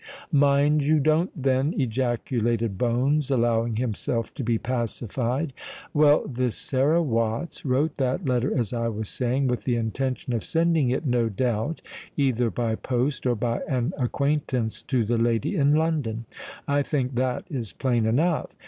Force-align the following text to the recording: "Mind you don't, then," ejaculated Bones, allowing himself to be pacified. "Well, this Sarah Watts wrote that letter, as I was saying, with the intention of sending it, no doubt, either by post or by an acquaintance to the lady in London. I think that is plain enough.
"Mind 0.31 0.83
you 0.83 0.99
don't, 0.99 1.29
then," 1.39 1.75
ejaculated 1.79 2.75
Bones, 2.75 3.29
allowing 3.29 3.75
himself 3.75 4.33
to 4.33 4.43
be 4.43 4.57
pacified. 4.57 5.53
"Well, 5.93 6.25
this 6.27 6.55
Sarah 6.57 7.03
Watts 7.03 7.67
wrote 7.67 7.97
that 7.97 8.25
letter, 8.25 8.51
as 8.57 8.73
I 8.73 8.87
was 8.87 9.09
saying, 9.09 9.45
with 9.45 9.63
the 9.63 9.75
intention 9.75 10.33
of 10.33 10.43
sending 10.43 10.89
it, 10.89 11.05
no 11.05 11.29
doubt, 11.29 11.83
either 12.17 12.49
by 12.49 12.73
post 12.73 13.27
or 13.27 13.35
by 13.35 13.61
an 13.69 13.93
acquaintance 13.95 14.81
to 14.81 15.05
the 15.05 15.19
lady 15.19 15.55
in 15.55 15.75
London. 15.75 16.25
I 16.67 16.81
think 16.81 17.13
that 17.13 17.45
is 17.51 17.71
plain 17.71 18.07
enough. 18.07 18.49